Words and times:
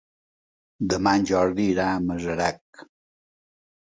Demà 0.93 1.11
en 1.19 1.27
Jordi 1.31 1.65
irà 1.73 1.85
a 1.97 2.01
Masarac. 2.05 2.83